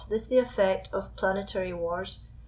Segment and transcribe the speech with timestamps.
[0.09, 2.21] this the effect of planetarie warrs!